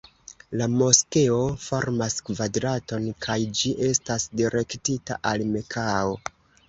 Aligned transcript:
La 0.59 0.67
moskeo 0.75 1.35
formas 1.65 2.17
kvadraton 2.29 3.05
kaj 3.27 3.37
ĝi 3.59 3.75
estas 3.91 4.27
direktita 4.43 5.19
al 5.35 5.45
Mekao. 5.53 6.19